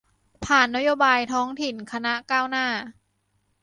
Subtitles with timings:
[0.45, 2.67] ฝ่ายนโยบายท้องถิ่นคณะก้าวหน้า